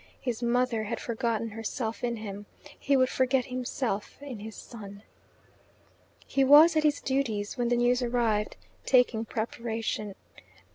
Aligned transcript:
His 0.19 0.41
mother 0.41 0.85
had 0.85 0.99
forgotten 0.99 1.49
herself 1.49 2.03
in 2.03 2.15
him. 2.15 2.47
He 2.79 2.97
would 2.97 3.07
forget 3.07 3.45
himself 3.45 4.17
in 4.19 4.39
his 4.39 4.55
son. 4.55 5.03
He 6.25 6.43
was 6.43 6.75
at 6.75 6.81
his 6.83 6.99
duties 7.01 7.55
when 7.55 7.69
the 7.69 7.75
news 7.77 8.01
arrived 8.01 8.57
taking 8.83 9.25
preparation. 9.25 10.15